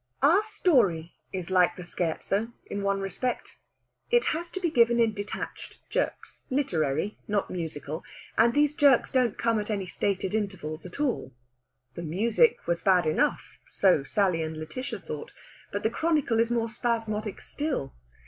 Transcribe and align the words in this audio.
Our 0.23 0.41
story 0.41 1.13
is 1.31 1.51
like 1.51 1.75
the 1.75 1.83
scherzo 1.83 2.51
in 2.65 2.81
one 2.81 3.01
respect: 3.01 3.57
it 4.09 4.25
has 4.33 4.49
to 4.49 4.59
be 4.59 4.71
given 4.71 4.99
in 4.99 5.13
detached 5.13 5.77
jerks 5.91 6.41
literary, 6.49 7.19
not 7.27 7.51
musical 7.51 8.03
and 8.35 8.51
these 8.55 8.73
jerks 8.73 9.11
don't 9.11 9.37
come 9.37 9.59
at 9.59 9.69
any 9.69 9.85
stated 9.85 10.33
intervals 10.33 10.87
at 10.87 10.99
all. 10.99 11.33
The 11.93 12.01
music 12.01 12.65
was 12.65 12.81
bad 12.81 13.05
enough 13.05 13.59
so 13.69 14.03
Sally 14.03 14.41
and 14.41 14.55
Lætitia 14.57 15.05
thought 15.05 15.33
but 15.71 15.83
the 15.83 15.91
chronicle 15.91 16.39
is 16.39 16.49
more 16.49 16.67
spasmodic 16.67 17.39
still. 17.39 17.93